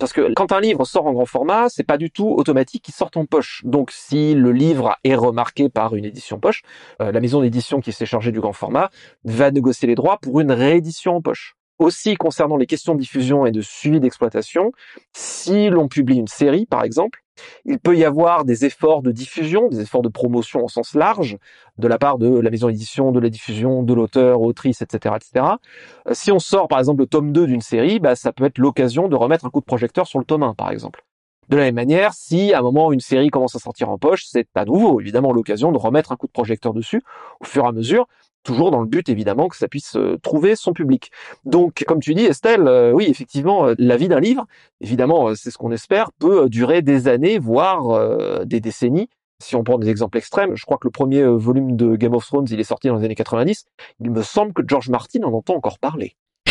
Parce 0.00 0.12
que 0.12 0.32
quand 0.34 0.52
un 0.52 0.60
livre 0.60 0.84
sort 0.84 1.06
en 1.06 1.12
grand 1.12 1.26
format, 1.26 1.68
c'est 1.68 1.84
pas 1.84 1.98
du 1.98 2.10
tout 2.10 2.28
automatique 2.28 2.84
qu'il 2.84 2.94
sorte 2.94 3.16
en 3.16 3.26
poche. 3.26 3.62
Donc 3.64 3.90
si 3.90 4.34
le 4.34 4.52
livre 4.52 4.96
est 5.04 5.14
remarqué 5.14 5.68
par 5.68 5.94
une 5.94 6.04
édition 6.04 6.40
poche, 6.40 6.62
euh, 7.02 7.12
la 7.12 7.20
maison 7.20 7.42
d'édition 7.42 7.80
qui 7.80 7.92
s'est 7.92 8.06
chargée 8.06 8.32
du 8.32 8.40
grand 8.40 8.52
format 8.52 8.90
va 9.24 9.50
négocier 9.50 9.77
les 9.86 9.94
droits 9.94 10.18
pour 10.18 10.40
une 10.40 10.52
réédition 10.52 11.16
en 11.16 11.22
poche. 11.22 11.54
Aussi 11.78 12.16
concernant 12.16 12.56
les 12.56 12.66
questions 12.66 12.94
de 12.94 13.00
diffusion 13.00 13.46
et 13.46 13.52
de 13.52 13.60
suivi 13.60 14.00
d'exploitation, 14.00 14.72
si 15.14 15.68
l'on 15.68 15.86
publie 15.86 16.16
une 16.16 16.26
série 16.26 16.66
par 16.66 16.82
exemple, 16.82 17.22
il 17.64 17.78
peut 17.78 17.96
y 17.96 18.04
avoir 18.04 18.44
des 18.44 18.64
efforts 18.64 19.02
de 19.02 19.12
diffusion, 19.12 19.68
des 19.68 19.80
efforts 19.80 20.02
de 20.02 20.08
promotion 20.08 20.64
au 20.64 20.68
sens 20.68 20.94
large, 20.94 21.38
de 21.78 21.86
la 21.86 21.98
part 21.98 22.18
de 22.18 22.28
la 22.28 22.50
maison 22.50 22.66
d'édition, 22.68 23.12
de 23.12 23.20
la 23.20 23.30
diffusion, 23.30 23.84
de 23.84 23.94
l'auteur, 23.94 24.40
autrice, 24.40 24.82
etc.. 24.82 25.14
Euh, 25.36 26.14
Si 26.14 26.32
on 26.32 26.40
sort 26.40 26.66
par 26.66 26.80
exemple 26.80 27.00
le 27.02 27.06
tome 27.06 27.32
2 27.32 27.46
d'une 27.46 27.60
série, 27.60 28.00
bah, 28.00 28.16
ça 28.16 28.32
peut 28.32 28.44
être 28.44 28.58
l'occasion 28.58 29.08
de 29.08 29.14
remettre 29.14 29.46
un 29.46 29.50
coup 29.50 29.60
de 29.60 29.64
projecteur 29.64 30.08
sur 30.08 30.18
le 30.18 30.24
tome 30.24 30.42
1 30.42 30.54
par 30.54 30.70
exemple. 30.70 31.04
De 31.48 31.56
la 31.56 31.62
même 31.62 31.76
manière, 31.76 32.12
si 32.12 32.52
à 32.52 32.58
un 32.58 32.62
moment 32.62 32.92
une 32.92 33.00
série 33.00 33.30
commence 33.30 33.54
à 33.54 33.58
sortir 33.58 33.88
en 33.88 33.96
poche, 33.98 34.24
c'est 34.26 34.48
à 34.54 34.66
nouveau 34.66 35.00
évidemment 35.00 35.32
l'occasion 35.32 35.72
de 35.72 35.78
remettre 35.78 36.12
un 36.12 36.16
coup 36.16 36.26
de 36.26 36.32
projecteur 36.32 36.74
dessus 36.74 37.02
au 37.40 37.44
fur 37.44 37.64
et 37.64 37.68
à 37.68 37.72
mesure, 37.72 38.06
toujours 38.48 38.70
dans 38.70 38.80
le 38.80 38.86
but 38.86 39.10
évidemment 39.10 39.48
que 39.48 39.56
ça 39.56 39.68
puisse 39.68 39.94
euh, 39.96 40.18
trouver 40.22 40.56
son 40.56 40.72
public. 40.72 41.10
Donc, 41.44 41.84
comme 41.86 42.00
tu 42.00 42.14
dis 42.14 42.24
Estelle, 42.24 42.66
euh, 42.66 42.92
oui 42.92 43.06
effectivement, 43.08 43.66
euh, 43.66 43.74
la 43.76 43.98
vie 43.98 44.08
d'un 44.08 44.20
livre, 44.20 44.46
évidemment 44.80 45.34
c'est 45.34 45.50
ce 45.50 45.58
qu'on 45.58 45.70
espère, 45.70 46.12
peut 46.12 46.48
durer 46.48 46.80
des 46.80 47.08
années, 47.08 47.38
voire 47.38 48.46
des 48.46 48.60
décennies. 48.60 49.08
Si 49.40 49.54
on 49.54 49.62
prend 49.62 49.78
des 49.78 49.90
exemples 49.90 50.16
extrêmes, 50.16 50.56
je 50.56 50.64
crois 50.64 50.78
que 50.78 50.86
le 50.86 50.90
premier 50.90 51.24
volume 51.24 51.76
de 51.76 51.94
Game 51.94 52.14
of 52.14 52.26
Thrones, 52.26 52.46
il 52.50 52.58
est 52.58 52.64
sorti 52.64 52.88
dans 52.88 52.96
les 52.96 53.04
années 53.04 53.14
90. 53.14 53.66
Il 54.00 54.10
me 54.10 54.22
semble 54.22 54.52
que 54.52 54.62
George 54.66 54.88
Martin 54.88 55.22
en 55.22 55.32
entend 55.32 55.54
encore 55.54 55.78
parler. 55.78 56.16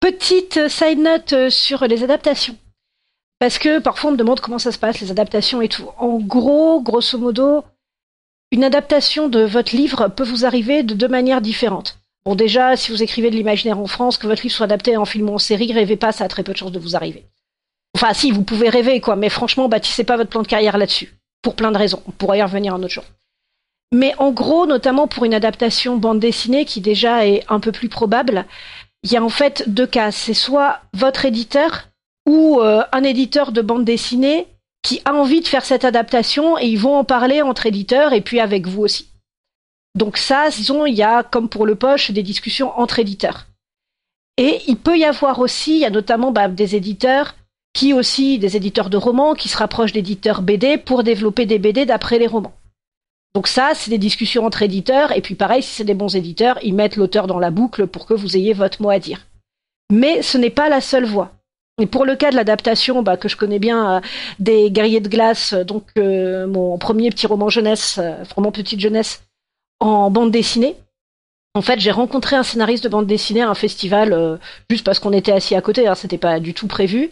Petite 0.00 0.68
side 0.68 0.98
note 0.98 1.48
sur 1.48 1.86
les 1.86 2.02
adaptations. 2.02 2.56
Parce 3.38 3.58
que 3.58 3.78
parfois 3.78 4.10
on 4.10 4.14
me 4.14 4.18
demande 4.18 4.40
comment 4.40 4.58
ça 4.58 4.72
se 4.72 4.78
passe, 4.78 5.00
les 5.00 5.10
adaptations 5.10 5.62
et 5.62 5.68
tout. 5.68 5.88
En 5.98 6.18
gros, 6.18 6.82
grosso 6.82 7.18
modo, 7.18 7.64
une 8.52 8.64
adaptation 8.64 9.28
de 9.28 9.40
votre 9.40 9.74
livre 9.74 10.08
peut 10.08 10.24
vous 10.24 10.44
arriver 10.44 10.82
de 10.82 10.94
deux 10.94 11.08
manières 11.08 11.40
différentes. 11.40 11.98
Bon, 12.24 12.36
déjà, 12.36 12.76
si 12.76 12.92
vous 12.92 13.02
écrivez 13.02 13.30
de 13.30 13.34
l'imaginaire 13.34 13.78
en 13.78 13.86
France, 13.86 14.18
que 14.18 14.26
votre 14.26 14.42
livre 14.42 14.54
soit 14.54 14.64
adapté 14.64 14.96
en 14.96 15.06
film 15.06 15.30
ou 15.30 15.34
en 15.34 15.38
série, 15.38 15.72
rêvez 15.72 15.96
pas, 15.96 16.12
ça 16.12 16.24
a 16.24 16.28
très 16.28 16.44
peu 16.44 16.52
de 16.52 16.58
chances 16.58 16.70
de 16.70 16.78
vous 16.78 16.94
arriver. 16.94 17.24
Enfin, 17.96 18.12
si, 18.12 18.30
vous 18.30 18.42
pouvez 18.42 18.68
rêver, 18.68 19.00
quoi, 19.00 19.16
mais 19.16 19.30
franchement, 19.30 19.68
bâtissez 19.68 20.04
pas 20.04 20.18
votre 20.18 20.30
plan 20.30 20.42
de 20.42 20.46
carrière 20.46 20.76
là-dessus. 20.76 21.14
Pour 21.40 21.56
plein 21.56 21.72
de 21.72 21.78
raisons. 21.78 22.02
On 22.06 22.12
pourra 22.12 22.36
y 22.36 22.42
revenir 22.42 22.74
un 22.74 22.82
autre 22.82 22.92
jour. 22.92 23.04
Mais 23.90 24.14
en 24.18 24.30
gros, 24.30 24.66
notamment 24.66 25.08
pour 25.08 25.24
une 25.24 25.34
adaptation 25.34 25.96
bande 25.96 26.20
dessinée 26.20 26.64
qui 26.64 26.80
déjà 26.80 27.26
est 27.26 27.44
un 27.48 27.58
peu 27.58 27.72
plus 27.72 27.88
probable, 27.88 28.44
il 29.02 29.12
y 29.12 29.16
a 29.16 29.24
en 29.24 29.28
fait 29.28 29.64
deux 29.66 29.86
cas. 29.86 30.12
C'est 30.12 30.34
soit 30.34 30.80
votre 30.92 31.24
éditeur 31.24 31.88
ou 32.26 32.60
euh, 32.60 32.82
un 32.92 33.02
éditeur 33.02 33.50
de 33.50 33.62
bande 33.62 33.84
dessinée 33.84 34.46
qui 34.82 35.00
a 35.04 35.14
envie 35.14 35.40
de 35.40 35.46
faire 35.46 35.64
cette 35.64 35.84
adaptation 35.84 36.58
et 36.58 36.66
ils 36.66 36.78
vont 36.78 36.96
en 36.96 37.04
parler 37.04 37.40
entre 37.42 37.66
éditeurs 37.66 38.12
et 38.12 38.20
puis 38.20 38.40
avec 38.40 38.66
vous 38.66 38.82
aussi. 38.82 39.08
Donc 39.94 40.16
ça, 40.16 40.48
disons, 40.50 40.86
il 40.86 40.94
y 40.94 41.02
a, 41.02 41.22
comme 41.22 41.48
pour 41.48 41.66
le 41.66 41.74
poche, 41.74 42.10
des 42.10 42.22
discussions 42.22 42.76
entre 42.78 42.98
éditeurs. 42.98 43.46
Et 44.38 44.60
il 44.66 44.76
peut 44.76 44.98
y 44.98 45.04
avoir 45.04 45.38
aussi, 45.38 45.72
il 45.72 45.80
y 45.80 45.84
a 45.84 45.90
notamment 45.90 46.32
bah, 46.32 46.48
des 46.48 46.74
éditeurs 46.74 47.34
qui 47.74 47.92
aussi, 47.92 48.38
des 48.38 48.56
éditeurs 48.56 48.90
de 48.90 48.96
romans, 48.96 49.34
qui 49.34 49.48
se 49.48 49.56
rapprochent 49.56 49.92
d'éditeurs 49.92 50.42
BD 50.42 50.78
pour 50.78 51.02
développer 51.02 51.46
des 51.46 51.58
BD 51.58 51.86
d'après 51.86 52.18
les 52.18 52.26
romans. 52.26 52.54
Donc 53.34 53.48
ça, 53.48 53.72
c'est 53.74 53.90
des 53.90 53.98
discussions 53.98 54.44
entre 54.44 54.62
éditeurs, 54.62 55.12
et 55.12 55.22
puis 55.22 55.34
pareil, 55.34 55.62
si 55.62 55.70
c'est 55.70 55.84
des 55.84 55.94
bons 55.94 56.14
éditeurs, 56.14 56.58
ils 56.62 56.74
mettent 56.74 56.96
l'auteur 56.96 57.26
dans 57.26 57.38
la 57.38 57.50
boucle 57.50 57.86
pour 57.86 58.04
que 58.04 58.12
vous 58.12 58.36
ayez 58.36 58.52
votre 58.52 58.82
mot 58.82 58.90
à 58.90 58.98
dire. 58.98 59.26
Mais 59.90 60.20
ce 60.22 60.36
n'est 60.36 60.50
pas 60.50 60.68
la 60.68 60.82
seule 60.82 61.06
voie. 61.06 61.32
Et 61.80 61.86
pour 61.86 62.04
le 62.04 62.16
cas 62.16 62.30
de 62.30 62.36
l'adaptation, 62.36 63.02
bah, 63.02 63.16
que 63.16 63.28
je 63.28 63.36
connais 63.36 63.58
bien, 63.58 63.96
euh, 63.96 64.00
des 64.38 64.70
Guerriers 64.70 65.00
de 65.00 65.08
glace, 65.08 65.54
euh, 65.54 65.64
donc 65.64 65.84
euh, 65.96 66.46
mon 66.46 66.76
premier 66.76 67.10
petit 67.10 67.26
roman 67.26 67.48
jeunesse, 67.48 67.98
euh, 67.98 68.22
roman 68.34 68.52
petite 68.52 68.80
jeunesse, 68.80 69.22
en 69.80 70.10
bande 70.10 70.30
dessinée. 70.30 70.76
En 71.54 71.62
fait, 71.62 71.80
j'ai 71.80 71.90
rencontré 71.90 72.36
un 72.36 72.42
scénariste 72.42 72.84
de 72.84 72.88
bande 72.88 73.06
dessinée 73.06 73.42
à 73.42 73.50
un 73.50 73.54
festival, 73.54 74.38
juste 74.70 74.86
parce 74.86 74.98
qu'on 74.98 75.12
était 75.12 75.32
assis 75.32 75.54
à 75.54 75.60
côté, 75.60 75.86
hein, 75.86 75.94
c'était 75.94 76.16
pas 76.16 76.40
du 76.40 76.54
tout 76.54 76.66
prévu. 76.66 77.10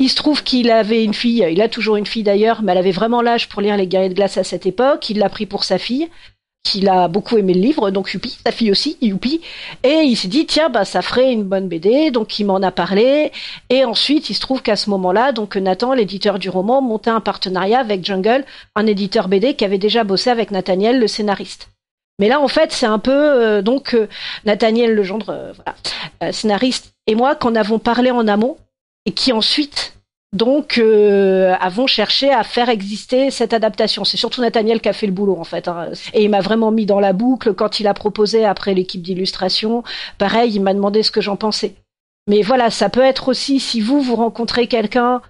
Il 0.00 0.10
se 0.10 0.16
trouve 0.16 0.42
qu'il 0.42 0.70
avait 0.70 1.02
une 1.02 1.14
fille, 1.14 1.46
il 1.50 1.62
a 1.62 1.68
toujours 1.70 1.96
une 1.96 2.04
fille 2.04 2.24
d'ailleurs, 2.24 2.62
mais 2.62 2.72
elle 2.72 2.78
avait 2.78 2.90
vraiment 2.90 3.22
l'âge 3.22 3.48
pour 3.48 3.62
lire 3.62 3.78
Les 3.78 3.86
Guerriers 3.86 4.10
de 4.10 4.14
glace 4.14 4.36
à 4.36 4.44
cette 4.44 4.66
époque. 4.66 5.08
Il 5.08 5.18
l'a 5.18 5.30
pris 5.30 5.46
pour 5.46 5.64
sa 5.64 5.78
fille, 5.78 6.10
qu'il 6.64 6.88
a 6.88 7.08
beaucoup 7.08 7.36
aimé 7.36 7.54
le 7.54 7.60
livre, 7.60 7.90
donc 7.90 8.12
youpi, 8.12 8.38
sa 8.44 8.50
fille 8.50 8.70
aussi, 8.70 8.96
youpi. 9.00 9.40
Et 9.84 10.00
il 10.02 10.16
s'est 10.16 10.28
dit, 10.28 10.46
tiens, 10.46 10.70
bah, 10.70 10.84
ça 10.84 11.02
ferait 11.02 11.30
une 11.30 11.44
bonne 11.44 11.68
BD, 11.68 12.10
donc 12.10 12.38
il 12.38 12.46
m'en 12.46 12.56
a 12.56 12.72
parlé. 12.72 13.30
Et 13.70 13.84
ensuite, 13.84 14.30
il 14.30 14.34
se 14.34 14.40
trouve 14.40 14.62
qu'à 14.62 14.74
ce 14.74 14.90
moment-là, 14.90 15.32
donc 15.32 15.56
Nathan, 15.56 15.92
l'éditeur 15.92 16.38
du 16.38 16.48
roman, 16.48 16.80
montait 16.80 17.10
un 17.10 17.20
partenariat 17.20 17.78
avec 17.78 18.04
Jungle, 18.04 18.44
un 18.74 18.86
éditeur 18.86 19.28
BD 19.28 19.54
qui 19.54 19.64
avait 19.64 19.78
déjà 19.78 20.04
bossé 20.04 20.30
avec 20.30 20.50
Nathaniel, 20.50 20.98
le 20.98 21.06
scénariste. 21.06 21.68
Mais 22.18 22.28
là, 22.28 22.40
en 22.40 22.48
fait, 22.48 22.72
c'est 22.72 22.86
un 22.86 22.98
peu 22.98 23.12
euh, 23.12 23.62
donc 23.62 23.94
euh, 23.94 24.08
Nathaniel 24.44 24.94
Legendre, 24.94 25.30
euh, 25.30 25.52
voilà, 25.52 25.76
euh, 26.22 26.32
scénariste, 26.32 26.94
et 27.06 27.14
moi, 27.14 27.34
qu'en 27.34 27.54
avons 27.54 27.78
parlé 27.78 28.10
en 28.10 28.26
amont, 28.26 28.56
et 29.04 29.12
qui 29.12 29.32
ensuite 29.32 29.94
donc 30.34 30.78
euh, 30.78 31.54
avons 31.60 31.86
cherché 31.86 32.30
à 32.30 32.42
faire 32.42 32.68
exister 32.68 33.30
cette 33.30 33.54
adaptation. 33.54 34.04
C'est 34.04 34.16
surtout 34.16 34.40
Nathaniel 34.40 34.80
qui 34.80 34.88
a 34.88 34.92
fait 34.92 35.06
le 35.06 35.12
boulot 35.12 35.36
en 35.38 35.44
fait, 35.44 35.68
hein. 35.68 35.90
et 36.12 36.24
il 36.24 36.30
m'a 36.30 36.40
vraiment 36.40 36.72
mis 36.72 36.86
dans 36.86 37.00
la 37.00 37.12
boucle 37.12 37.54
quand 37.54 37.80
il 37.80 37.86
a 37.86 37.94
proposé 37.94 38.44
après 38.44 38.74
l'équipe 38.74 39.00
d'illustration. 39.00 39.84
Pareil, 40.18 40.52
il 40.54 40.60
m'a 40.60 40.74
demandé 40.74 41.02
ce 41.02 41.12
que 41.12 41.20
j'en 41.20 41.36
pensais. 41.36 41.74
Mais 42.28 42.42
voilà, 42.42 42.70
ça 42.70 42.88
peut 42.88 43.02
être 43.02 43.28
aussi 43.28 43.60
si 43.60 43.80
vous 43.80 44.00
vous 44.00 44.16
rencontrez 44.16 44.66
quelqu'un, 44.66 45.22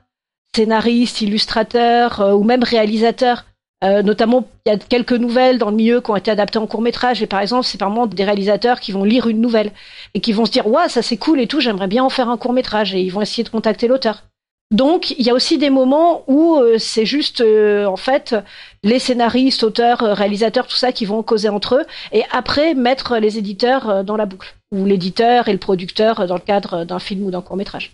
scénariste, 0.56 1.20
illustrateur 1.20 2.20
euh, 2.20 2.32
ou 2.32 2.42
même 2.42 2.62
réalisateur. 2.62 3.44
Euh, 3.82 4.02
notamment, 4.02 4.48
il 4.64 4.70
y 4.70 4.74
a 4.74 4.78
quelques 4.78 5.12
nouvelles 5.12 5.58
dans 5.58 5.68
le 5.68 5.76
milieu 5.76 6.00
qui 6.00 6.10
ont 6.10 6.16
été 6.16 6.30
adaptées 6.30 6.58
en 6.58 6.66
court 6.66 6.80
métrage. 6.80 7.22
Et 7.22 7.26
par 7.26 7.40
exemple, 7.40 7.66
c'est 7.66 7.82
exemple 7.82 8.14
des 8.14 8.24
réalisateurs 8.24 8.80
qui 8.80 8.92
vont 8.92 9.04
lire 9.04 9.28
une 9.28 9.42
nouvelle 9.42 9.72
et 10.14 10.20
qui 10.20 10.32
vont 10.32 10.46
se 10.46 10.52
dire, 10.52 10.66
ouais, 10.66 10.88
ça 10.88 11.02
c'est 11.02 11.18
cool 11.18 11.40
et 11.40 11.46
tout, 11.46 11.60
j'aimerais 11.60 11.88
bien 11.88 12.02
en 12.02 12.08
faire 12.08 12.30
un 12.30 12.38
court 12.38 12.54
métrage. 12.54 12.94
Et 12.94 13.02
ils 13.02 13.10
vont 13.10 13.20
essayer 13.20 13.44
de 13.44 13.50
contacter 13.50 13.86
l'auteur. 13.86 14.22
Donc, 14.70 15.10
il 15.12 15.24
y 15.24 15.30
a 15.30 15.34
aussi 15.34 15.58
des 15.58 15.70
moments 15.70 16.24
où 16.26 16.56
euh, 16.56 16.78
c'est 16.78 17.06
juste, 17.06 17.40
euh, 17.42 17.84
en 17.86 17.96
fait, 17.96 18.34
les 18.82 18.98
scénaristes, 18.98 19.62
auteurs, 19.62 20.02
euh, 20.02 20.14
réalisateurs, 20.14 20.66
tout 20.66 20.76
ça, 20.76 20.90
qui 20.90 21.04
vont 21.04 21.22
causer 21.22 21.48
entre 21.48 21.76
eux, 21.76 21.86
et 22.12 22.22
après 22.32 22.74
mettre 22.74 23.18
les 23.18 23.38
éditeurs 23.38 23.88
euh, 23.88 24.02
dans 24.02 24.16
la 24.16 24.26
boucle, 24.26 24.56
ou 24.72 24.84
l'éditeur 24.84 25.48
et 25.48 25.52
le 25.52 25.58
producteur 25.58 26.20
euh, 26.20 26.26
dans 26.26 26.34
le 26.34 26.40
cadre 26.40 26.84
d'un 26.84 26.98
film 26.98 27.24
ou 27.24 27.30
d'un 27.30 27.42
court 27.42 27.56
métrage. 27.56 27.92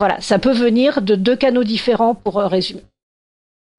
Voilà, 0.00 0.20
ça 0.20 0.38
peut 0.38 0.52
venir 0.52 1.02
de 1.02 1.14
deux 1.14 1.36
canaux 1.36 1.62
différents 1.64 2.14
pour 2.14 2.40
euh, 2.40 2.46
résumer. 2.46 2.82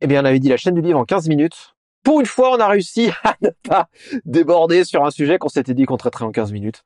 Eh 0.02 0.08
bien, 0.08 0.22
on 0.22 0.26
avait 0.26 0.40
dit 0.40 0.50
la 0.50 0.58
chaîne 0.58 0.76
du 0.76 0.82
livre 0.82 1.00
en 1.00 1.06
15 1.06 1.28
minutes. 1.28 1.74
Pour 2.04 2.20
une 2.20 2.28
fois, 2.28 2.56
on 2.56 2.60
a 2.60 2.68
réussi 2.68 3.10
à 3.24 3.36
ne 3.42 3.50
pas 3.68 3.88
déborder 4.26 4.84
sur 4.84 5.04
un 5.04 5.12
sujet 5.12 5.38
qu'on 5.40 5.50
s'était 5.50 5.74
dit 5.74 5.86
qu'on 5.86 5.98
traiterait 5.98 6.26
en 6.26 6.32
15 6.32 6.52
minutes. 6.52 6.84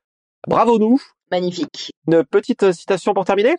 Bravo 0.48 0.80
nous 0.80 1.01
Magnifique. 1.32 1.92
Une 2.08 2.24
petite 2.24 2.72
citation 2.72 3.13
pour 3.13 3.25
terminer? 3.25 3.58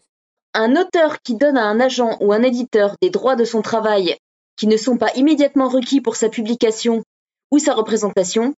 Un 0.58 0.74
auteur 0.74 1.20
qui 1.22 1.34
donne 1.34 1.58
à 1.58 1.66
un 1.66 1.80
agent 1.80 2.16
ou 2.20 2.32
un 2.32 2.42
éditeur 2.42 2.94
des 3.02 3.10
droits 3.10 3.36
de 3.36 3.44
son 3.44 3.60
travail 3.60 4.16
qui 4.56 4.66
ne 4.66 4.78
sont 4.78 4.96
pas 4.96 5.12
immédiatement 5.14 5.68
requis 5.68 6.00
pour 6.00 6.16
sa 6.16 6.30
publication 6.30 7.02
ou 7.50 7.58
sa 7.58 7.74
représentation 7.74 8.54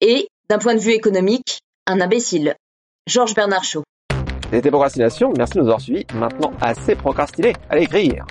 est, 0.00 0.26
d'un 0.50 0.58
point 0.58 0.74
de 0.74 0.80
vue 0.80 0.94
économique, 0.94 1.60
un 1.86 2.00
imbécile. 2.00 2.56
Georges 3.06 3.36
Bernard 3.36 3.62
Shaw. 3.62 3.84
C'était 4.52 4.72
Procrastination, 4.72 5.32
merci 5.38 5.54
de 5.54 5.60
nous 5.60 5.66
avoir 5.66 5.80
suivis. 5.80 6.06
Maintenant, 6.12 6.50
assez 6.60 6.96
procrastiné, 6.96 7.52
allez 7.70 7.84
écrire 7.84 8.26